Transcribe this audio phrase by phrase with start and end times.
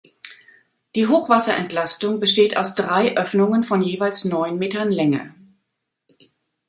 [0.95, 5.35] Die Hochwasserentlastung besteht aus drei Öffnungen von jeweils neun Metern Länge.